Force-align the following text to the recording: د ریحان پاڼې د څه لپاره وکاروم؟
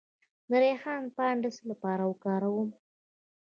د 0.49 0.51
ریحان 0.63 1.03
پاڼې 1.15 1.39
د 1.43 1.45
څه 1.55 1.63
لپاره 1.71 2.03
وکاروم؟ 2.05 2.69